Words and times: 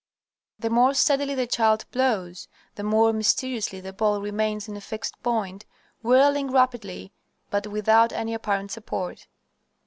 The 0.57 0.71
more 0.71 0.95
steadily 0.95 1.35
the 1.35 1.45
child 1.45 1.85
blows, 1.91 2.47
the 2.73 2.81
more 2.81 3.13
mysteriously 3.13 3.79
the 3.79 3.93
ball 3.93 4.19
remains 4.19 4.67
at 4.67 4.75
a 4.75 4.81
fixed 4.81 5.21
point, 5.21 5.67
whirling 6.01 6.49
rapidly 6.51 7.13
but 7.51 7.67
without 7.67 8.11
any 8.11 8.33
apparent 8.33 8.71
support. 8.71 9.27